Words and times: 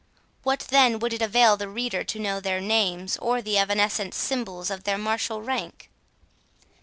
What, 0.41 0.61
then, 0.71 0.97
would 0.97 1.13
it 1.13 1.21
avail 1.21 1.57
the 1.57 1.69
reader 1.69 2.03
to 2.05 2.17
know 2.17 2.39
their 2.39 2.59
names, 2.59 3.17
or 3.17 3.39
the 3.39 3.59
evanescent 3.59 4.15
symbols 4.15 4.71
of 4.71 4.83
their 4.83 4.97
martial 4.97 5.43
rank! 5.43 5.91